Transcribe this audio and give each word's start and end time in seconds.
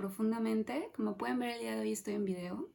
profundamente. 0.00 0.90
Como 0.96 1.18
pueden 1.18 1.38
ver, 1.38 1.50
el 1.50 1.60
día 1.60 1.74
de 1.74 1.80
hoy 1.82 1.92
estoy 1.92 2.14
en 2.14 2.24
video. 2.24 2.70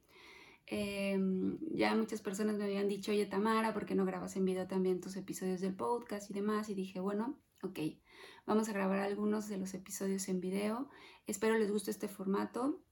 Em, 0.68 1.58
ya 1.72 1.96
muchas 1.96 2.22
personas 2.22 2.56
me 2.58 2.66
habían 2.66 2.88
dicho, 2.88 3.12
oye 3.12 3.26
Tamara, 3.26 3.74
¿por 3.74 3.88
qué 3.88 3.96
no 3.96 4.06
grabas 4.06 4.36
en 4.36 4.46
video 4.46 4.68
también 4.68 5.02
tus 5.02 5.16
episodios 5.16 5.60
del 5.60 5.76
podcast 5.76 6.30
y 6.30 6.34
demás? 6.36 6.70
Y 6.70 6.76
dije, 6.76 7.00
bueno, 7.00 7.40
ok, 7.64 7.80
vamos 8.46 8.70
a 8.70 8.74
grabar 8.74 9.00
algunos 9.00 9.48
de 9.48 9.58
los 9.58 9.74
episodios 9.74 10.30
en 10.30 10.40
video. 10.40 10.88
Espero 11.26 11.58
les 11.58 11.72
guste 11.72 11.90
este 11.90 12.08
formato. 12.08 12.84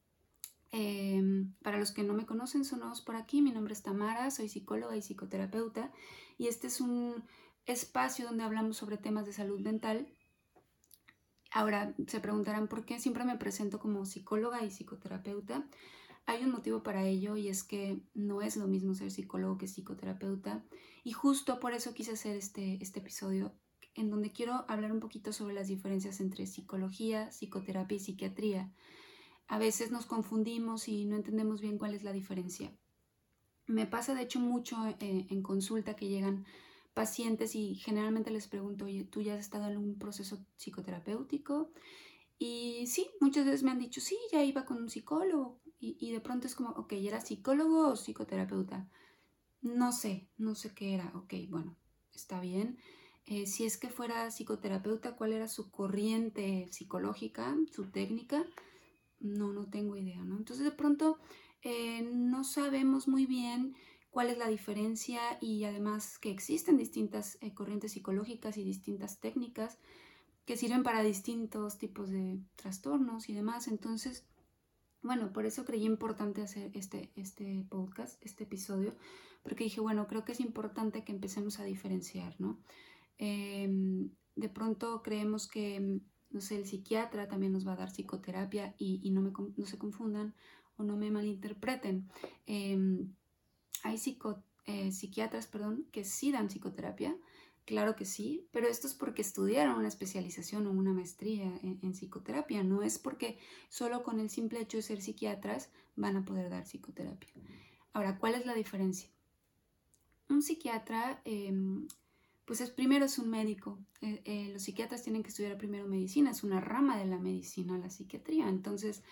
Em, 0.71 1.53
para 1.61 1.77
los 1.77 1.91
que 1.91 2.01
no 2.01 2.15
me 2.15 2.25
conocen, 2.25 2.65
son 2.65 2.79
nuevos 2.79 3.01
por 3.01 3.15
aquí. 3.15 3.43
Mi 3.43 3.51
nombre 3.51 3.73
es 3.73 3.83
Tamara, 3.83 4.31
soy 4.31 4.49
psicóloga 4.49 4.97
y 4.97 5.03
psicoterapeuta. 5.03 5.91
Y 6.39 6.47
este 6.47 6.65
es 6.65 6.81
un 6.81 7.23
espacio 7.67 8.25
donde 8.25 8.43
hablamos 8.43 8.77
sobre 8.77 8.97
temas 8.97 9.27
de 9.27 9.33
salud 9.33 9.59
mental. 9.61 10.07
Ahora 11.53 11.93
se 12.07 12.19
preguntarán 12.19 12.67
por 12.67 12.83
qué 12.83 12.99
siempre 12.99 13.23
me 13.25 13.37
presento 13.37 13.79
como 13.79 14.05
psicóloga 14.05 14.63
y 14.63 14.71
psicoterapeuta. 14.71 15.67
Hay 16.25 16.43
un 16.43 16.51
motivo 16.51 16.81
para 16.81 17.05
ello 17.05 17.37
y 17.37 17.47
es 17.47 17.63
que 17.63 18.01
no 18.15 18.41
es 18.41 18.57
lo 18.57 18.65
mismo 18.67 18.95
ser 18.95 19.11
psicólogo 19.11 19.59
que 19.59 19.67
psicoterapeuta 19.67 20.63
y 21.03 21.11
justo 21.11 21.59
por 21.59 21.73
eso 21.73 21.93
quise 21.93 22.13
hacer 22.13 22.37
este, 22.37 22.81
este 22.81 23.01
episodio 23.01 23.53
en 23.93 24.09
donde 24.09 24.31
quiero 24.31 24.65
hablar 24.67 24.91
un 24.91 24.99
poquito 24.99 25.31
sobre 25.31 25.53
las 25.53 25.67
diferencias 25.67 26.19
entre 26.21 26.47
psicología, 26.47 27.31
psicoterapia 27.31 27.97
y 27.97 27.99
psiquiatría. 27.99 28.73
A 29.47 29.59
veces 29.59 29.91
nos 29.91 30.07
confundimos 30.07 30.87
y 30.87 31.05
no 31.05 31.15
entendemos 31.15 31.61
bien 31.61 31.77
cuál 31.77 31.93
es 31.93 32.03
la 32.03 32.13
diferencia. 32.13 32.75
Me 33.67 33.85
pasa 33.85 34.15
de 34.15 34.23
hecho 34.23 34.39
mucho 34.39 34.77
eh, 34.99 35.27
en 35.29 35.43
consulta 35.43 35.95
que 35.95 36.07
llegan 36.07 36.45
pacientes 36.93 37.55
y 37.55 37.75
generalmente 37.75 38.31
les 38.31 38.47
pregunto, 38.47 38.85
oye, 38.85 39.03
¿tú 39.05 39.21
ya 39.21 39.33
has 39.33 39.39
estado 39.39 39.69
en 39.69 39.77
un 39.77 39.97
proceso 39.97 40.45
psicoterapéutico? 40.57 41.71
Y 42.37 42.87
sí, 42.87 43.09
muchas 43.21 43.45
veces 43.45 43.63
me 43.63 43.71
han 43.71 43.79
dicho, 43.79 44.01
sí, 44.01 44.17
ya 44.31 44.43
iba 44.43 44.65
con 44.65 44.77
un 44.77 44.89
psicólogo. 44.89 45.61
Y, 45.79 46.11
de 46.11 46.21
pronto 46.21 46.47
es 46.47 46.55
como, 46.55 46.69
ok, 46.69 46.93
¿era 46.93 47.19
psicólogo 47.19 47.89
o 47.89 47.95
psicoterapeuta? 47.97 48.89
No 49.61 49.91
sé, 49.91 50.29
no 50.37 50.55
sé 50.55 50.73
qué 50.73 50.93
era. 50.93 51.11
Ok, 51.13 51.33
bueno, 51.49 51.75
está 52.13 52.39
bien. 52.39 52.77
Eh, 53.25 53.47
si 53.47 53.65
es 53.65 53.77
que 53.77 53.89
fuera 53.89 54.31
psicoterapeuta, 54.31 55.17
¿cuál 55.17 55.33
era 55.33 55.49
su 55.49 55.71
corriente 55.71 56.67
psicológica, 56.71 57.57
su 57.71 57.91
técnica? 57.91 58.45
No, 59.19 59.51
no 59.51 59.69
tengo 59.69 59.97
idea, 59.97 60.23
¿no? 60.23 60.37
Entonces 60.37 60.63
de 60.63 60.71
pronto 60.71 61.19
eh, 61.61 62.01
no 62.01 62.43
sabemos 62.43 63.07
muy 63.07 63.25
bien 63.25 63.75
cuál 64.13 64.29
es 64.29 64.37
la 64.37 64.47
diferencia 64.47 65.19
y 65.41 65.63
además 65.63 66.19
que 66.19 66.29
existen 66.29 66.77
distintas 66.77 67.39
eh, 67.41 67.51
corrientes 67.55 67.93
psicológicas 67.93 68.57
y 68.57 68.63
distintas 68.63 69.19
técnicas 69.19 69.79
que 70.45 70.55
sirven 70.55 70.83
para 70.83 71.01
distintos 71.01 71.79
tipos 71.79 72.11
de 72.11 72.39
trastornos 72.55 73.27
y 73.27 73.33
demás. 73.33 73.67
Entonces, 73.67 74.27
bueno, 75.01 75.33
por 75.33 75.47
eso 75.47 75.65
creí 75.65 75.83
importante 75.83 76.43
hacer 76.43 76.69
este, 76.75 77.11
este 77.15 77.65
podcast, 77.67 78.23
este 78.23 78.43
episodio, 78.43 78.95
porque 79.41 79.63
dije, 79.63 79.81
bueno, 79.81 80.05
creo 80.05 80.23
que 80.23 80.33
es 80.33 80.39
importante 80.39 81.03
que 81.03 81.11
empecemos 81.11 81.59
a 81.59 81.63
diferenciar, 81.63 82.35
¿no? 82.39 82.59
Em, 83.17 84.11
de 84.35 84.49
pronto 84.49 85.01
creemos 85.01 85.47
que, 85.47 86.01
no 86.29 86.39
sé, 86.39 86.57
el 86.57 86.67
psiquiatra 86.67 87.27
también 87.27 87.51
nos 87.51 87.67
va 87.67 87.73
a 87.73 87.77
dar 87.77 87.89
psicoterapia 87.89 88.75
y, 88.77 89.09
no, 89.09 89.21
me, 89.23 89.31
se 89.65 89.79
confundan 89.79 90.35
o 90.77 90.83
no 90.83 90.97
me 90.97 91.09
malinterpreten. 91.09 92.07
Em, 92.45 93.15
hay 93.83 94.01
eh, 94.65 94.91
psiquiatras 94.91 95.47
perdón, 95.47 95.85
que 95.91 96.03
sí 96.03 96.31
dan 96.31 96.47
psicoterapia, 96.47 97.15
claro 97.65 97.95
que 97.95 98.05
sí, 98.05 98.47
pero 98.51 98.67
esto 98.67 98.87
es 98.87 98.93
porque 98.93 99.21
estudiaron 99.21 99.77
una 99.77 99.87
especialización 99.87 100.65
o 100.67 100.71
una 100.71 100.93
maestría 100.93 101.59
en, 101.61 101.93
psicoterapia, 101.93 102.63
no 102.63 102.81
es 102.81 102.97
porque 102.97 103.37
solo 103.69 104.03
con 104.03 104.19
el 104.19 104.29
simple 104.29 104.61
hecho 104.61 104.77
de 104.77 104.83
ser 104.83 105.01
psiquiatras 105.01 105.69
van 105.95 106.17
a 106.17 106.25
poder 106.25 106.49
dar 106.49 106.63
psicoterapia. 106.63 107.31
Ahora, 107.91 108.17
¿cuál 108.17 108.33
es 108.35 108.45
la 108.45 108.55
diferencia? 108.55 109.09
Un 110.29 110.41
psiquiatra, 110.41 111.21
em, 111.25 111.87
pues 112.45 112.61
es, 112.61 112.71
primero 112.71 113.05
es 113.05 113.19
un 113.19 113.29
médico. 113.29 113.77
Eh, 114.01 114.21
eh, 114.25 114.49
los 114.51 114.63
psiquiatras 114.63 115.03
tienen 115.03 115.21
que 115.23 115.29
estudiar 115.29 115.57
primero 115.57 115.87
medicina, 115.87 116.31
es 116.31 116.43
una 116.43 116.59
rama 116.59 116.97
de 116.97 117.05
la 117.05 117.19
medicina, 117.19 117.77
la 117.77 117.89
psiquiatría. 117.89 118.49
Entonces, 118.49 119.03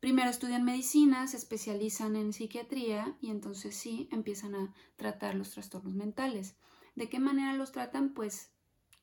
Primero 0.00 0.30
estudian 0.30 0.64
medicina, 0.64 1.26
se 1.26 1.36
especializan 1.36 2.16
en 2.16 2.32
psiquiatría 2.32 3.16
y 3.20 3.30
entonces 3.30 3.76
sí 3.76 4.08
empiezan 4.10 4.54
a 4.54 4.74
tratar 4.96 5.34
los 5.34 5.50
trastornos 5.50 5.94
mentales. 5.94 6.56
¿De 6.96 7.10
qué 7.10 7.18
manera 7.18 7.52
los 7.52 7.72
tratan? 7.72 8.14
Pues 8.14 8.50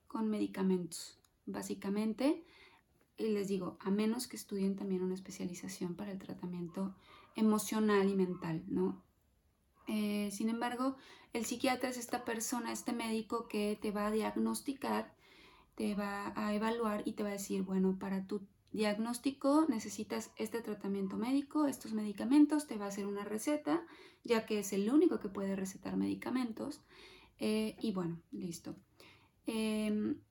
con 0.07 0.27
medicamentos, 0.27 1.19
básicamente. 1.45 2.43
Y 3.15 3.29
les 3.29 3.47
digo, 3.47 3.77
a 3.79 3.91
menos 3.91 4.27
que 4.27 4.37
estudien 4.37 4.75
también 4.75 5.03
una 5.03 5.13
especialización 5.13 5.95
para 5.95 6.11
el 6.11 6.17
tratamiento 6.17 6.95
emocional 7.35 8.09
y 8.09 8.15
mental, 8.15 8.63
¿no? 8.67 9.03
Eh, 9.87 10.29
sin 10.31 10.49
embargo, 10.49 10.97
el 11.33 11.45
psiquiatra 11.45 11.89
es 11.89 11.97
esta 11.97 12.25
persona, 12.25 12.71
este 12.71 12.91
médico 12.91 13.47
que 13.47 13.77
te 13.79 13.91
va 13.91 14.07
a 14.07 14.11
diagnosticar, 14.11 15.13
te 15.75 15.93
va 15.93 16.33
a 16.35 16.53
evaluar 16.55 17.03
y 17.05 17.13
te 17.13 17.23
va 17.23 17.29
a 17.29 17.33
decir, 17.33 17.61
bueno, 17.61 17.97
para 17.99 18.25
tu 18.25 18.41
diagnóstico 18.77 19.65
necesitas 19.67 20.31
este 20.37 20.61
tratamiento 20.61 21.17
médico, 21.17 21.65
estos 21.65 21.93
medicamentos, 21.93 22.67
te 22.67 22.77
va 22.77 22.85
a 22.85 22.89
hacer 22.89 23.07
una 23.07 23.25
receta, 23.25 23.85
ya 24.23 24.45
que 24.45 24.59
es 24.59 24.71
el 24.71 24.89
único 24.89 25.19
que 25.19 25.29
puede 25.29 25.55
recetar 25.55 25.97
medicamentos. 25.97 26.81
Eh, 27.39 27.75
y 27.81 27.91
bueno, 27.91 28.21
listo. 28.31 28.75
Em, 29.47 30.21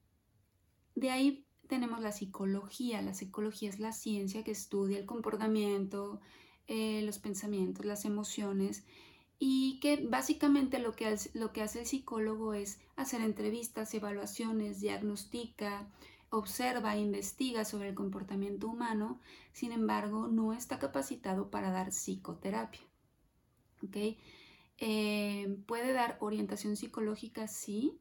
de 0.94 1.10
ahí 1.10 1.46
tenemos 1.66 2.00
la 2.00 2.12
psicología. 2.12 3.02
La 3.02 3.14
psicología 3.14 3.68
es 3.68 3.80
la 3.80 3.92
ciencia 3.92 4.44
que 4.44 4.52
estudia 4.52 4.98
el 4.98 5.06
comportamiento, 5.06 6.20
eh, 6.68 7.02
los 7.02 7.18
pensamientos, 7.18 7.84
las 7.84 8.04
emociones 8.04 8.84
y 9.38 9.80
que 9.80 10.06
básicamente 10.08 10.78
lo 10.78 10.92
que, 10.92 11.14
lo 11.34 11.52
que 11.52 11.62
hace 11.62 11.80
el 11.80 11.86
psicólogo 11.86 12.54
es 12.54 12.80
hacer 12.94 13.20
entrevistas, 13.20 13.92
evaluaciones, 13.92 14.80
diagnostica, 14.80 15.90
observa 16.30 16.96
e 16.96 17.00
investiga 17.00 17.64
sobre 17.64 17.88
el 17.88 17.94
comportamiento 17.94 18.68
humano, 18.68 19.20
sin 19.52 19.72
embargo, 19.72 20.28
no 20.28 20.52
está 20.52 20.78
capacitado 20.78 21.50
para 21.50 21.70
dar 21.70 21.88
psicoterapia. 21.88 22.82
Eh, 24.78 25.56
puede 25.66 25.92
dar 25.92 26.18
orientación 26.20 26.76
psicológica, 26.76 27.46
sí, 27.48 27.98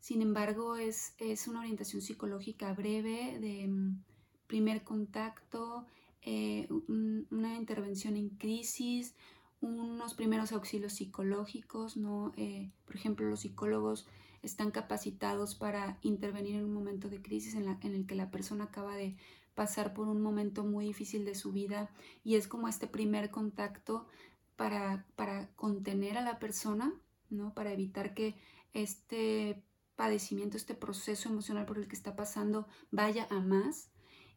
sin 0.00 0.20
embargo, 0.20 0.76
es, 0.76 1.14
es 1.18 1.46
una 1.46 1.60
orientación 1.60 2.02
psicológica 2.02 2.72
breve 2.74 3.38
de 3.38 3.68
mm, 3.68 4.02
primer 4.48 4.82
contacto, 4.82 5.86
eh, 6.22 6.68
una 6.88 7.56
intervención 7.56 8.16
en 8.16 8.30
crisis, 8.30 9.14
unos 9.62 10.14
primeros 10.14 10.52
auxilios 10.52 10.92
psicológicos, 10.94 11.96
¿no? 11.96 12.32
Eh, 12.36 12.70
por 12.84 12.96
ejemplo, 12.96 13.26
los 13.28 13.40
psicólogos 13.40 14.06
están 14.42 14.72
capacitados 14.72 15.54
para 15.54 15.98
intervenir 16.02 16.56
en 16.56 16.64
un 16.64 16.74
momento 16.74 17.08
de 17.08 17.22
crisis 17.22 17.54
en, 17.54 17.78
el 17.80 18.06
que 18.06 18.14
la 18.16 18.30
persona 18.30 18.64
acaba 18.64 18.96
de 18.96 19.16
pasar 19.54 19.94
por 19.94 20.08
un 20.08 20.20
momento 20.20 20.64
muy 20.64 20.86
difícil 20.86 21.24
de 21.24 21.36
su 21.36 21.52
vida 21.52 21.90
y 22.24 22.34
es 22.34 22.48
como 22.48 22.66
este 22.66 22.88
primer 22.88 23.30
contacto 23.30 24.08
para, 24.56 25.06
para 25.14 25.54
contener 25.54 26.18
a 26.18 26.22
la 26.22 26.40
persona, 26.40 26.92
¿no? 27.30 27.54
Para 27.54 27.72
evitar 27.72 28.14
que 28.14 28.34
este 28.72 29.62
padecimiento, 29.94 30.56
este 30.56 30.74
proceso 30.74 31.28
emocional 31.28 31.66
por 31.66 31.78
el 31.78 31.86
que 31.86 31.94
está 31.94 32.16
pasando 32.16 32.66
vaya 32.90 33.28
a 33.30 33.38
más 33.38 33.91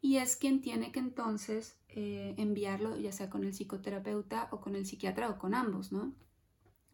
y 0.06 0.18
es 0.18 0.36
quien 0.36 0.60
tiene 0.60 0.92
que 0.92 1.00
entonces 1.00 1.76
eh, 1.88 2.36
enviarlo 2.38 2.96
ya 2.96 3.10
sea 3.10 3.28
con 3.28 3.42
el 3.42 3.52
psicoterapeuta 3.52 4.48
o 4.52 4.60
con 4.60 4.76
el 4.76 4.86
psiquiatra 4.86 5.28
o 5.28 5.36
con 5.36 5.52
ambos, 5.52 5.90
¿no? 5.90 6.14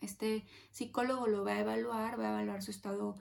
Este 0.00 0.46
psicólogo 0.70 1.26
lo 1.26 1.44
va 1.44 1.52
a 1.52 1.60
evaluar, 1.60 2.18
va 2.18 2.28
a 2.28 2.30
evaluar 2.30 2.62
su 2.62 2.70
estado 2.70 3.16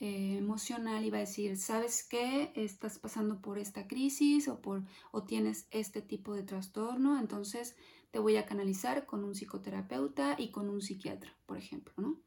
eh, 0.00 0.38
emocional 0.38 1.04
y 1.04 1.10
va 1.10 1.18
a 1.18 1.20
decir, 1.20 1.56
¿sabes 1.56 2.02
qué? 2.02 2.50
Estás 2.56 2.98
pasando 2.98 3.40
por 3.40 3.60
esta 3.60 3.86
crisis 3.86 4.48
o, 4.48 4.60
por, 4.60 4.82
o 5.12 5.22
tienes 5.22 5.68
este 5.70 6.02
tipo 6.02 6.34
de 6.34 6.42
trastorno, 6.42 7.16
entonces 7.16 7.76
te 8.10 8.18
voy 8.18 8.38
a 8.38 8.44
canalizar 8.44 9.06
con 9.06 9.22
un 9.22 9.36
psicoterapeuta 9.36 10.34
y 10.36 10.50
con 10.50 10.68
un 10.68 10.82
psiquiatra, 10.82 11.32
por 11.46 11.58
ejemplo, 11.58 11.94
¿no? 11.96 12.18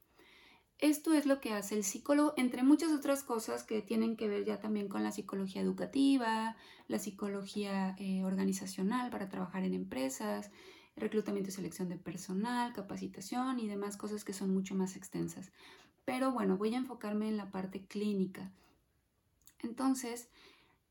Esto 0.82 1.14
es 1.14 1.28
lo 1.28 1.40
que 1.40 1.54
hace 1.54 1.76
el 1.76 1.84
psicólogo, 1.84 2.34
entre 2.38 2.64
muchas 2.64 2.92
otras 2.92 3.22
cosas 3.22 3.64
que 3.64 3.84
tienen 3.84 4.18
que 4.18 4.28
ver 4.28 4.46
ya 4.46 4.60
también 4.60 4.88
con 4.88 5.04
la 5.04 5.12
psicología 5.12 5.62
educativa, 5.62 6.58
la 6.88 6.98
psicología 6.98 7.96
eh, 8.00 8.24
organizacional 8.24 9.12
para 9.12 9.30
trabajar 9.30 9.64
en 9.64 9.76
empresas, 9.76 10.50
reclutamiento 10.96 11.50
y 11.50 11.54
selección 11.54 11.88
de 11.88 11.98
personal, 11.98 12.74
capacitación 12.74 13.60
y 13.60 13.68
demás 13.68 13.96
cosas 13.96 14.24
que 14.24 14.34
son 14.34 14.56
mucho 14.56 14.74
más 14.74 14.96
extensas. 14.96 15.52
Pero 16.04 16.32
bueno, 16.32 16.58
voy 16.58 16.74
a 16.74 16.80
enfocarme 16.80 17.30
en 17.30 17.38
la 17.38 17.52
parte 17.52 17.86
clínica. 17.86 18.52
Entonces, 19.60 20.30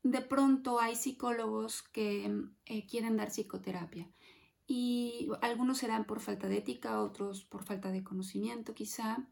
de 0.03 0.21
pronto 0.21 0.79
hay 0.79 0.95
psicólogos 0.95 1.81
que 1.83 2.33
eh, 2.65 2.87
quieren 2.87 3.17
dar 3.17 3.29
psicoterapia 3.29 4.07
y 4.67 5.27
algunos 5.41 5.79
serán 5.79 6.05
por 6.05 6.21
falta 6.21 6.47
de 6.47 6.59
ética, 6.59 7.01
otros 7.01 7.43
por 7.43 7.65
falta 7.65 7.91
de 7.91 8.05
conocimiento 8.05 8.73
quizá, 8.73 9.27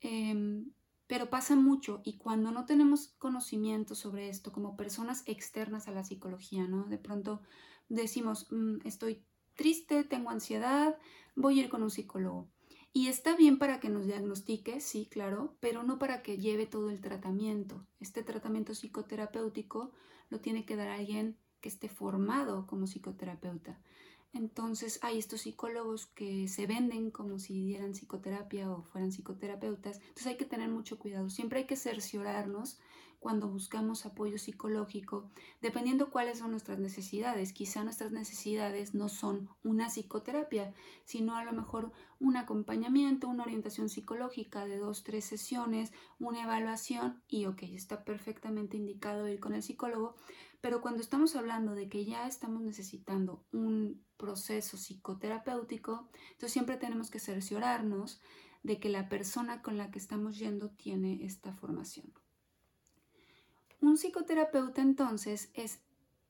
em, 0.00 0.72
pero 1.06 1.30
pasa 1.30 1.54
mucho 1.56 2.00
y 2.04 2.18
cuando 2.18 2.50
no 2.50 2.64
tenemos 2.64 3.14
conocimiento 3.18 3.94
sobre 3.94 4.28
esto 4.28 4.52
como 4.52 4.76
personas 4.76 5.22
externas 5.26 5.88
a 5.88 5.92
la 5.92 6.04
psicología, 6.04 6.66
¿no? 6.66 6.84
De 6.86 6.98
pronto 6.98 7.42
decimos, 7.88 8.46
mm, 8.50 8.78
estoy 8.84 9.24
triste, 9.54 10.04
tengo 10.04 10.30
ansiedad, 10.30 10.96
voy 11.34 11.60
a 11.60 11.64
ir 11.64 11.68
con 11.68 11.82
un 11.82 11.90
psicólogo. 11.90 12.48
Y 12.92 13.08
está 13.08 13.36
bien 13.36 13.58
para 13.58 13.78
que 13.78 13.90
nos 13.90 14.06
diagnostique, 14.06 14.80
sí, 14.80 15.06
claro, 15.06 15.56
pero 15.60 15.82
no 15.82 15.98
para 15.98 16.22
que 16.22 16.38
lleve 16.38 16.66
todo 16.66 16.88
el 16.88 17.02
tratamiento. 17.02 17.86
Este 18.00 18.22
tratamiento 18.22 18.72
psicoterapéutico 18.74 19.92
lo 20.30 20.40
tiene 20.40 20.64
que 20.64 20.76
dar 20.76 20.88
alguien 20.88 21.36
que 21.60 21.68
esté 21.68 21.88
formado 21.88 22.66
como 22.66 22.86
psicoterapeuta. 22.86 23.80
Entonces 24.36 24.98
hay 25.02 25.18
estos 25.18 25.42
psicólogos 25.42 26.06
que 26.06 26.46
se 26.48 26.66
venden 26.66 27.10
como 27.10 27.38
si 27.38 27.64
dieran 27.64 27.92
psicoterapia 27.92 28.70
o 28.70 28.82
fueran 28.82 29.10
psicoterapeutas. 29.10 29.96
Entonces 29.98 30.26
hay 30.26 30.36
que 30.36 30.44
tener 30.44 30.68
mucho 30.68 30.98
cuidado. 30.98 31.30
Siempre 31.30 31.60
hay 31.60 31.66
que 31.66 31.76
cerciorarnos 31.76 32.78
cuando 33.18 33.48
buscamos 33.48 34.06
apoyo 34.06 34.38
psicológico, 34.38 35.28
dependiendo 35.60 36.10
cuáles 36.10 36.38
son 36.38 36.52
nuestras 36.52 36.78
necesidades. 36.78 37.52
Quizá 37.52 37.82
nuestras 37.82 38.12
necesidades 38.12 38.94
no 38.94 39.08
son 39.08 39.48
una 39.64 39.88
psicoterapia, 39.88 40.72
sino 41.04 41.36
a 41.36 41.44
lo 41.44 41.52
mejor 41.52 41.92
un 42.20 42.36
acompañamiento, 42.36 43.28
una 43.28 43.42
orientación 43.42 43.88
psicológica 43.88 44.66
de 44.66 44.78
dos, 44.78 45.02
tres 45.02 45.24
sesiones, 45.24 45.92
una 46.18 46.44
evaluación 46.44 47.20
y 47.28 47.46
ok, 47.46 47.62
está 47.64 48.04
perfectamente 48.04 48.76
indicado 48.76 49.28
ir 49.28 49.40
con 49.40 49.54
el 49.54 49.62
psicólogo, 49.62 50.14
pero 50.60 50.80
cuando 50.80 51.02
estamos 51.02 51.36
hablando 51.36 51.74
de 51.74 51.88
que 51.88 52.04
ya 52.04 52.26
estamos 52.26 52.62
necesitando 52.62 53.44
un 53.52 54.04
proceso 54.16 54.76
psicoterapéutico, 54.76 56.08
entonces 56.32 56.52
siempre 56.52 56.76
tenemos 56.76 57.10
que 57.10 57.18
cerciorarnos 57.18 58.20
de 58.62 58.80
que 58.80 58.88
la 58.88 59.08
persona 59.08 59.62
con 59.62 59.76
la 59.76 59.90
que 59.90 59.98
estamos 59.98 60.38
yendo 60.38 60.70
tiene 60.70 61.24
esta 61.24 61.52
formación. 61.52 62.12
Un 63.80 63.96
psicoterapeuta 63.96 64.82
entonces 64.82 65.50
es 65.54 65.80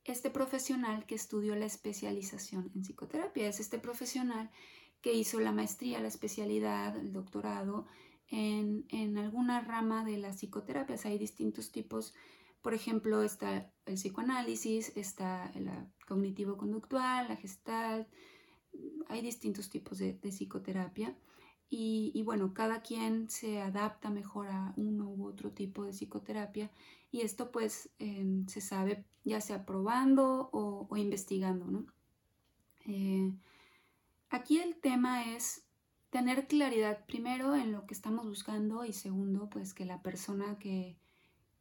este 0.05 0.31
profesional 0.31 1.07
que 1.07 1.15
estudió 1.15 1.57
la 1.57 1.67
especialización 1.67 2.71
en 2.75 2.83
psicoterapia, 2.83 3.49
es 3.49 3.61
este 3.61 3.79
profesional 3.79 4.51
que 5.01 5.15
hizo 5.15 5.41
la 5.41 5.53
maestría, 5.53 6.01
la 6.01 6.09
especialidad, 6.09 6.97
el 6.97 7.13
doctorado 7.13 7.87
en, 8.29 8.85
en 8.89 9.19
alguna 9.19 9.61
rama 9.61 10.05
de 10.05 10.19
las 10.19 10.39
psicoterapias. 10.41 11.07
Hay 11.07 11.19
distintos 11.19 11.71
tipos 11.71 12.15
por 12.67 12.75
ejemplo, 12.75 13.23
está 13.23 13.71
el 13.85 13.95
psicoanálisis, 13.95 14.91
está 14.97 15.53
el 15.55 15.71
cognitivo-conductual, 16.09 17.29
la 17.29 17.37
gestal, 17.37 18.09
hay 19.07 19.23
distintos 19.23 19.71
tipos 19.71 19.99
de, 19.99 20.15
psicoterapia 20.15 21.17
y, 21.71 22.21
bueno, 22.25 22.55
cada 22.55 22.83
quien 22.83 23.31
se 23.31 23.61
adapta 23.61 24.11
mejor 24.11 24.49
a 24.49 24.75
uno 24.77 25.09
u 25.09 25.29
otro 25.29 25.53
tipo 25.53 25.85
de 25.85 25.93
psicoterapia 25.93 26.73
y 27.13 27.21
esto 27.21 27.53
pues 27.53 27.89
em, 28.01 28.49
se 28.49 28.61
sabe 28.61 29.05
ya 29.23 29.41
sea 29.41 29.65
probando 29.65 30.51
o, 30.53 30.89
investigando, 30.97 31.67
¿no? 31.67 31.87
Eh, 32.85 33.33
aquí 34.29 34.59
el 34.59 34.75
tema 34.75 35.37
es 35.37 35.63
tener 36.11 36.49
claridad 36.49 37.07
primero 37.07 37.55
en 37.55 37.71
lo 37.71 37.87
que 37.87 37.95
estamos 37.95 38.27
buscando 38.27 38.85
y 38.85 38.93
segundo 38.93 39.49
pues 39.49 39.73
que 39.73 39.85
la 39.85 40.03
persona 40.03 40.59
que, 40.59 40.97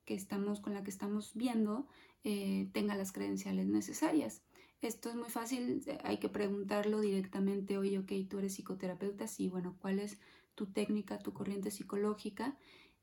que 0.06 0.14
estamos, 0.14 0.62
con 0.62 0.74
la 0.74 0.84
que 0.84 0.92
estamos 0.92 1.34
viendo 1.34 1.88
eh, 2.24 2.70
tenga 2.74 2.96
las 2.96 3.12
credenciales 3.12 3.68
necesarias. 3.68 4.42
Esto 4.82 5.10
es 5.10 5.16
muy 5.16 5.30
fácil, 5.30 5.84
eh, 5.86 6.00
hay 6.04 6.18
que 6.18 6.30
preguntarlo 6.30 7.00
directamente, 7.02 7.78
oye, 7.78 8.00
ok, 8.00 8.12
tú 8.30 8.40
eres 8.40 8.54
psicoterapeuta, 8.54 9.28
sí, 9.28 9.50
bueno, 9.50 9.76
¿cuál 9.80 10.00
es 10.00 10.20
tu 10.54 10.68
técnica, 10.68 11.20
tu 11.20 11.34
corriente 11.34 11.72
psicológica? 11.72 12.58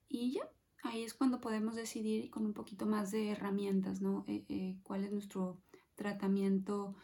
Y 0.09 0.33
ya, 0.33 0.49
ahí 0.83 1.03
es 1.03 1.15
cuando 1.15 1.41
podemos 1.41 1.75
decidir 1.77 2.31
con 2.31 2.47
un 2.47 2.53
poquito 2.53 2.87
más 2.87 3.11
de 3.11 3.31
herramientas, 3.31 4.01
¿no? 4.01 4.25
Eh, 4.27 4.77
¿Cuál 4.83 5.05
es 5.05 5.13
nuestro 5.13 5.61
tratamiento 5.95 6.97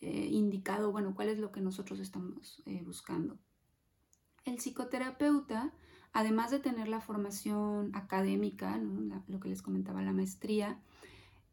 indicado? 0.00 0.92
Bueno, 0.92 1.14
¿cuál 1.14 1.28
es 1.28 1.38
lo 1.38 1.50
que 1.50 1.60
nosotros 1.60 1.98
estamos 1.98 2.62
buscando? 2.84 3.38
El 4.44 4.56
psicoterapeuta 4.56 5.74
además 6.12 6.50
de 6.50 6.58
tener 6.58 6.88
la 6.88 7.00
formación 7.00 7.94
académica, 7.94 8.80
lo 9.28 9.40
que 9.40 9.48
les 9.48 9.62
comentaba, 9.62 10.02
la 10.02 10.12
maestría, 10.12 10.80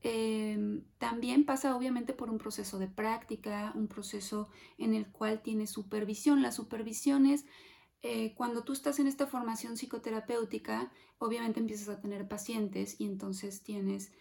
em, 0.01 0.83
también 0.97 1.45
pasa 1.45 1.75
obviamente 1.75 2.13
por 2.13 2.29
un 2.29 2.37
proceso 2.37 2.79
de 2.79 2.87
práctica, 2.87 3.71
un 3.75 3.87
proceso 3.87 4.49
en 4.77 4.93
el 4.93 5.07
cual 5.07 5.41
tiene 5.41 5.67
supervisión. 5.67 6.41
La 6.41 6.51
supervisión 6.51 7.25
es 7.25 7.45
eh, 8.07 8.35
cuando 8.35 8.63
tú 8.63 8.73
estás 8.73 8.99
en 8.99 9.07
esta 9.07 9.25
formación 9.25 9.77
psicoterapéutica, 9.77 10.91
obviamente 11.17 11.59
empiezas 11.59 11.89
a 11.89 12.01
tener 12.01 12.27
pacientes 12.27 12.99
y 12.99 13.05
entonces 13.05 13.63
tienes 13.63 14.11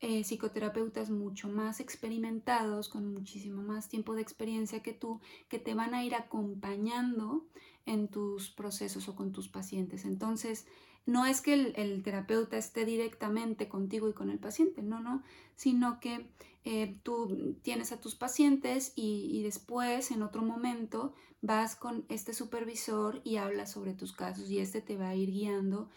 eh, 0.00 0.22
psicoterapeutas 0.22 1.10
mucho 1.10 1.48
más 1.48 1.80
experimentados, 1.80 2.88
con 2.88 3.12
muchísimo 3.12 3.62
más 3.62 3.88
tiempo 3.88 4.14
de 4.14 4.22
experiencia 4.22 4.82
que 4.82 4.92
tú, 4.92 5.20
que 5.48 5.58
te 5.58 5.74
van 5.74 5.94
a 5.94 6.04
ir 6.04 6.14
acompañando 6.14 7.46
en 7.86 8.08
tus 8.08 8.50
procesos 8.50 9.08
o 9.08 9.14
con 9.14 9.32
tus 9.32 9.48
pacientes. 9.48 10.04
Entonces, 10.04 10.66
no 11.06 11.26
es 11.26 11.40
que 11.40 11.54
el, 11.54 12.02
terapeuta 12.02 12.56
esté 12.56 12.84
directamente 12.84 13.68
contigo 13.68 14.08
y 14.08 14.14
con 14.14 14.30
el 14.30 14.38
paciente, 14.38 14.82
no, 14.82 15.00
no, 15.00 15.22
sino 15.54 16.00
que 16.00 16.30
eh, 16.64 16.98
tú 17.02 17.58
tienes 17.62 17.92
a 17.92 18.00
tus 18.00 18.14
pacientes 18.14 18.92
y, 18.96 19.42
después, 19.42 20.10
en 20.10 20.22
otro 20.22 20.42
momento, 20.42 21.12
vas 21.42 21.76
con 21.76 22.06
este 22.08 22.32
supervisor 22.32 23.20
y 23.22 23.36
hablas 23.36 23.72
sobre 23.72 23.92
tus 23.92 24.12
casos 24.12 24.50
y 24.50 24.60
este 24.60 24.80
te 24.80 24.96
va 24.96 25.10
a 25.10 25.14
ir 25.14 25.30
guiando 25.30 25.90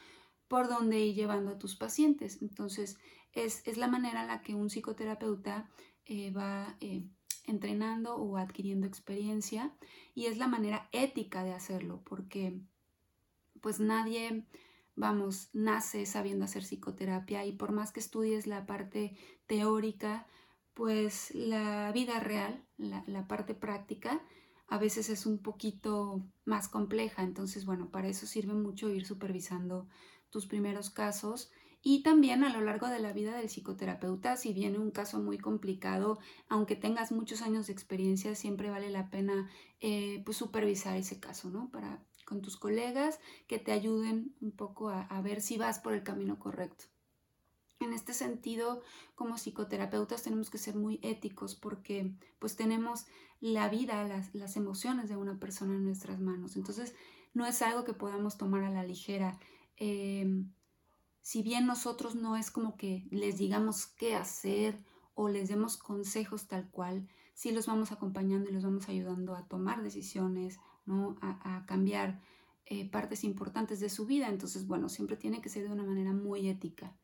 por 0.49 0.67
dónde 0.67 0.99
ir 0.99 1.15
llevando 1.15 1.51
a 1.51 1.59
tus 1.59 1.75
pacientes. 1.75 2.41
Entonces, 2.41 2.97
es, 3.31 3.65
es 3.65 3.77
la 3.77 3.87
manera 3.87 4.23
en 4.23 4.27
la 4.27 4.41
que 4.41 4.55
un 4.55 4.69
psicoterapeuta 4.69 5.69
eh, 6.05 6.31
va 6.31 6.75
eh, 6.81 7.03
entrenando 7.47 8.15
o 8.15 8.37
adquiriendo 8.37 8.85
experiencia 8.85 9.73
y 10.13 10.25
es 10.25 10.37
la 10.37 10.47
manera 10.47 10.89
ética 10.91 11.43
de 11.43 11.53
hacerlo 11.53 12.01
porque 12.03 12.59
pues 13.61 13.79
nadie, 13.79 14.45
vamos, 14.95 15.49
nace 15.53 16.05
sabiendo 16.05 16.45
hacer 16.45 16.63
psicoterapia 16.63 17.45
y 17.45 17.53
por 17.53 17.71
más 17.71 17.91
que 17.91 17.99
estudies 17.99 18.45
la 18.45 18.65
parte 18.65 19.17
teórica, 19.47 20.27
pues 20.73 21.33
la 21.33 21.91
vida 21.91 22.19
real, 22.19 22.63
la, 22.77 23.03
la 23.07 23.27
parte 23.27 23.55
práctica, 23.55 24.21
a 24.67 24.77
veces 24.77 25.09
es 25.09 25.25
un 25.25 25.39
poquito 25.39 26.21
más 26.45 26.67
compleja. 26.67 27.23
Entonces, 27.23 27.65
bueno, 27.65 27.89
para 27.89 28.09
eso 28.09 28.27
sirve 28.27 28.53
mucho 28.53 28.89
ir 28.89 29.05
supervisando 29.05 29.87
tus 30.29 30.45
primeros 30.45 30.89
casos 30.89 31.51
y 31.89 32.03
también 32.03 32.43
a 32.43 32.51
lo 32.51 32.59
largo 32.59 32.87
de 32.89 32.99
la 32.99 33.13
vida 33.13 33.37
del 33.37 33.47
psicoterapeuta, 33.47 34.35
si 34.35 34.51
viene 34.51 34.77
un 34.77 34.91
caso 34.91 35.21
muy 35.21 35.37
complicado, 35.37 36.19
aunque 36.49 36.75
tengas 36.75 37.13
muchos 37.13 37.41
años 37.41 37.67
de 37.67 37.71
experiencia, 37.71 38.35
siempre 38.35 38.69
vale 38.69 38.89
la 38.89 39.09
pena 39.09 39.49
eh, 39.79 40.21
pues 40.25 40.35
supervisar 40.35 40.97
ese 40.97 41.21
caso, 41.21 41.49
¿no? 41.49 41.69
Para 41.71 42.03
con 42.25 42.41
tus 42.41 42.57
colegas 42.57 43.21
que 43.47 43.57
te 43.57 43.71
ayuden 43.71 44.35
un 44.41 44.51
poco 44.51 44.89
a, 44.89 45.21
ver 45.21 45.39
si 45.39 45.57
vas 45.57 45.79
por 45.79 45.93
el 45.93 46.03
camino 46.03 46.37
correcto. 46.39 46.83
En 47.79 47.93
este 47.93 48.13
sentido, 48.13 48.81
como 49.15 49.37
psicoterapeutas 49.37 50.23
tenemos 50.23 50.49
que 50.49 50.57
ser 50.57 50.75
muy 50.75 50.99
éticos 51.03 51.55
porque 51.55 52.11
pues 52.37 52.57
tenemos 52.57 53.05
la 53.39 53.69
vida, 53.69 54.03
las, 54.03 54.35
las 54.35 54.57
emociones 54.57 55.07
de 55.07 55.15
una 55.15 55.39
persona 55.39 55.75
en 55.75 55.85
nuestras 55.85 56.19
manos. 56.19 56.57
Entonces, 56.57 56.95
no 57.33 57.45
es 57.45 57.61
algo 57.61 57.85
que 57.85 57.93
podamos 57.93 58.37
tomar 58.37 58.65
a 58.65 58.71
la 58.71 58.83
ligera. 58.83 59.39
Em, 59.77 60.51
si 61.27 61.43
bien 61.43 61.67
nosotros 61.67 62.15
no 62.15 62.37
es 62.37 62.51
como 62.51 62.77
que 62.77 63.05
les 63.11 63.37
digamos 63.37 63.85
qué 63.85 64.15
hacer 64.15 64.81
o 65.13 65.27
les 65.27 65.49
demos 65.49 65.75
consejos 65.75 66.47
tal 66.47 66.69
cual, 66.69 67.05
sí 67.33 67.51
los 67.51 67.67
vamos 67.67 67.91
acompañando 67.91 68.49
y 68.49 68.53
los 68.53 68.63
vamos 68.63 68.87
ayudando 68.87 69.35
a 69.35 69.45
tomar 69.45 69.83
decisiones, 69.83 70.57
¿no? 70.85 71.17
a, 71.19 71.65
cambiar 71.65 72.21
eh, 72.65 72.89
partes 72.89 73.25
importantes 73.25 73.81
de 73.81 73.89
su 73.89 74.05
vida. 74.05 74.29
Entonces, 74.29 74.67
bueno, 74.67 74.87
siempre 74.87 75.17
tiene 75.17 75.41
que 75.41 75.49
ser 75.49 75.63
de 75.63 75.73
una 75.73 75.83
manera 75.83 76.13
muy 76.13 76.47
ética. 76.47 76.95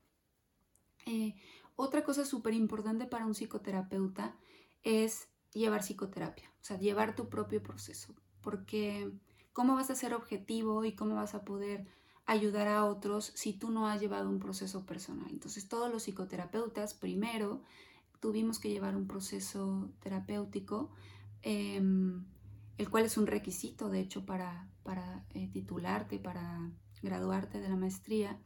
Eh, 1.06 1.36
otra 1.76 2.06
cosa 2.06 2.24
súper 2.24 2.54
importante 2.54 3.06
para 3.06 3.26
un 3.26 3.34
psicoterapeuta 3.34 4.38
es 4.84 5.28
llevar 5.52 5.82
psicoterapia, 5.82 6.50
o 6.62 6.64
sea, 6.64 6.80
llevar 6.80 7.14
tu 7.14 7.28
propio 7.28 7.62
proceso, 7.62 8.16
porque 8.40 9.12
cómo 9.52 9.76
vas 9.76 9.90
a 9.90 9.96
ser 9.96 10.14
objetivo 10.14 10.86
y 10.86 10.96
cómo 10.96 11.16
vas 11.16 11.36
a 11.36 11.44
poder 11.44 11.86
ayudar 12.26 12.68
a 12.68 12.86
otros 12.86 13.32
si 13.36 13.54
tú 13.54 13.72
no 13.72 13.88
has 13.88 14.00
llevado 14.00 14.30
un 14.30 14.40
proceso 14.40 14.86
personal. 14.86 15.30
Entonces 15.30 15.68
todos 15.68 15.92
los 15.92 16.04
psicoterapeutas 16.04 16.94
primero 16.94 17.62
tuvimos 18.20 18.60
que 18.60 18.70
llevar 18.70 18.96
un 18.96 19.08
proceso 19.08 19.90
terapéutico, 20.00 20.92
em, 21.42 22.24
el 22.78 22.90
cual 22.90 23.06
es 23.06 23.18
un 23.18 23.28
requisito 23.28 23.90
de 23.90 24.00
hecho 24.00 24.26
para, 24.26 24.70
para 24.84 25.26
eh, 25.34 25.50
titularte, 25.52 26.20
para 26.20 26.72
graduarte 27.02 27.60
de 27.60 27.68
la 27.68 27.76
maestría, 27.76 28.40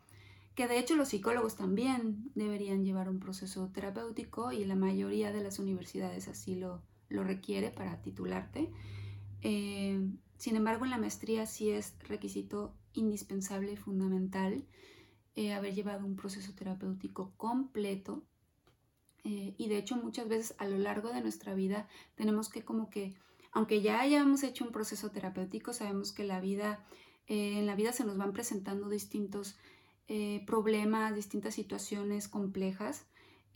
que 0.56 0.68
de 0.68 0.80
hecho 0.80 0.96
los 0.96 1.10
psicólogos 1.10 1.56
también 1.56 2.32
deberían 2.34 2.84
llevar 2.84 3.10
un 3.10 3.20
proceso 3.20 3.70
terapéutico 3.72 4.52
y 4.52 4.66
la 4.66 4.76
mayoría 4.76 5.32
de 5.32 5.44
las 5.44 5.60
universidades 5.60 6.28
así 6.28 6.56
lo, 6.56 6.82
lo 7.10 7.24
requiere 7.24 7.70
para 7.70 8.02
titularte. 8.02 8.72
Em, 9.42 10.18
sin 10.38 10.56
embargo, 10.56 10.86
en 10.86 10.92
la 10.92 10.98
maestría 10.98 11.46
sí 11.46 11.70
es 11.70 11.96
requisito 12.08 12.74
indispensable 12.98 13.74
y 13.74 13.78
fundamental 13.78 14.64
eh, 15.36 15.54
haber 15.54 15.74
llevado 15.74 16.06
un 16.06 16.16
proceso 16.16 16.54
terapéutico 16.54 17.32
completo. 17.38 18.24
eh, 19.24 19.56
y 19.58 19.68
de 19.68 19.78
hecho 19.78 19.96
muchas 19.98 20.28
veces 20.28 20.56
a 20.58 20.68
lo 20.68 20.78
largo 20.78 21.10
de 21.12 21.22
nuestra 21.22 21.54
vida 21.54 21.88
tenemos 22.16 22.50
que 22.50 22.64
como 22.64 22.90
que, 22.90 23.16
aunque 23.52 23.82
ya 23.82 24.00
hayamos 24.02 24.44
hecho 24.44 24.66
un 24.66 24.72
proceso 24.72 25.12
terapéutico, 25.12 25.74
sabemos 25.74 26.12
que 26.12 26.24
la 26.24 26.40
vida, 26.40 26.86
eh, 27.28 27.60
en 27.60 27.66
la 27.66 27.76
vida 27.76 27.92
se 27.94 28.06
nos 28.06 28.18
van 28.18 28.34
presentando 28.34 28.90
distintos 28.90 29.58
problemas, 30.46 31.14
distintas 31.14 31.54
situaciones 31.56 32.30
complejas 32.30 33.08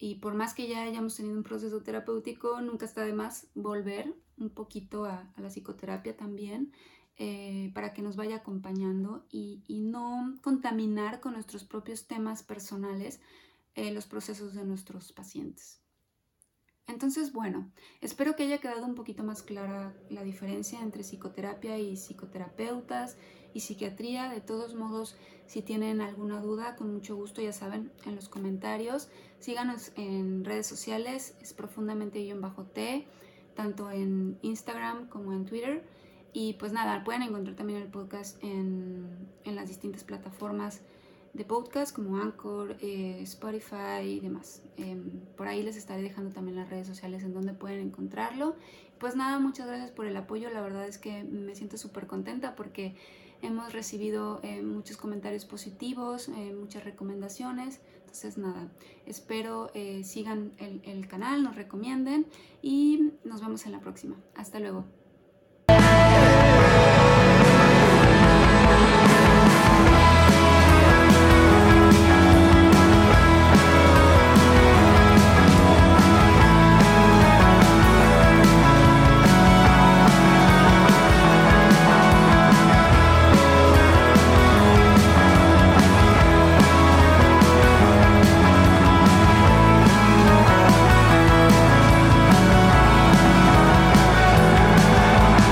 y 0.02 0.16
por 0.16 0.34
más 0.34 0.56
que 0.56 0.68
ya 0.68 0.82
hayamos 0.82 1.16
tenido 1.16 1.38
un 1.38 1.44
proceso 1.44 1.84
terapéutico, 1.84 2.60
nunca 2.60 2.86
está 2.88 3.06
de 3.06 3.14
más 3.14 3.48
volver 3.54 4.16
un 4.40 4.50
poquito 4.50 5.06
a, 5.06 5.32
la 5.38 5.50
psicoterapia 5.50 6.18
también 6.18 6.74
para 7.74 7.94
que 7.94 8.02
nos 8.02 8.16
vaya 8.16 8.38
acompañando 8.38 9.26
y, 9.30 9.62
no 9.82 10.38
contaminar 10.42 11.20
con 11.20 11.34
nuestros 11.34 11.64
propios 11.64 12.08
temas 12.08 12.44
personales 12.44 13.20
eh, 13.76 13.92
los 13.92 14.08
procesos 14.08 14.54
de 14.54 14.64
nuestros 14.64 15.12
pacientes. 15.12 15.82
Entonces, 16.88 17.32
bueno, 17.32 17.72
espero 18.02 18.36
que 18.36 18.44
haya 18.44 18.58
quedado 18.58 18.86
un 18.86 18.96
poquito 18.96 19.24
más 19.24 19.44
clara 19.44 19.96
la 20.10 20.24
diferencia 20.24 20.82
entre 20.82 21.04
psicoterapia 21.04 21.78
y 21.78 21.96
psicoterapeutas 21.96 23.18
y 23.54 23.62
psiquiatría. 23.62 24.30
De 24.30 24.42
todos 24.42 24.76
modos, 24.76 25.16
si 25.46 25.62
tienen 25.62 26.02
alguna 26.02 26.42
duda, 26.42 26.76
con 26.76 26.92
mucho 26.92 27.16
gusto, 27.16 27.42
ya 27.42 27.54
saben, 27.54 27.92
en 28.06 28.16
los 28.16 28.30
comentarios. 28.30 29.10
Síganos 29.40 29.92
en 29.96 30.44
redes 30.44 30.68
sociales, 30.68 31.36
es 31.42 31.54
profundamente 31.54 32.20
guion 32.20 32.42
bajo 32.42 32.66
T, 32.66 33.08
tanto 33.56 33.92
en 33.92 34.38
Instagram 34.42 35.08
como 35.08 35.34
en 35.34 35.46
Twitter. 35.46 36.01
Y 36.34 36.54
pues 36.54 36.72
nada, 36.72 37.04
pueden 37.04 37.24
encontrar 37.24 37.56
también 37.56 37.82
el 37.82 37.90
podcast 37.90 38.42
en, 38.44 39.08
en 39.44 39.56
las 39.56 39.68
distintas 39.68 40.04
plataformas 40.04 40.82
de 41.34 41.46
podcast 41.46 41.96
como 41.96 42.18
Anchor, 42.18 42.78
eh, 42.82 43.20
Spotify 43.22 44.04
y 44.06 44.20
demás. 44.20 44.62
Em, 44.78 45.22
por 45.38 45.48
ahí 45.48 45.64
les 45.64 45.78
estaré 45.78 46.02
dejando 46.02 46.32
también 46.32 46.58
las 46.58 46.70
redes 46.70 46.88
sociales 46.88 47.24
en 47.24 47.34
donde 47.34 47.54
pueden 47.54 47.80
encontrarlo. 47.80 48.56
Pues 49.00 49.16
nada, 49.16 49.40
muchas 49.40 49.68
gracias 49.68 49.92
por 49.92 50.06
el 50.06 50.16
apoyo. 50.18 50.50
La 50.50 50.62
verdad 50.62 50.86
es 50.88 50.98
que 50.98 51.24
me 51.24 51.56
siento 51.56 51.78
súper 51.78 52.08
contenta 52.08 52.56
porque 52.56 52.96
hemos 53.42 53.74
recibido 53.74 54.40
eh, 54.44 54.62
muchos 54.62 54.98
comentarios 54.98 55.46
positivos, 55.46 56.28
eh, 56.30 56.54
muchas 56.54 56.84
recomendaciones. 56.84 57.80
Entonces 58.02 58.38
nada, 58.38 58.70
espero 59.06 59.72
sigan 60.04 60.52
el, 60.58 60.82
el 60.84 61.08
canal, 61.08 61.44
nos 61.44 61.56
recomienden 61.56 62.26
y 62.62 63.14
nos 63.24 63.40
vemos 63.40 63.66
en 63.66 63.72
la 63.72 63.80
próxima. 63.80 64.18
Hasta 64.36 64.60
luego. 64.60 65.01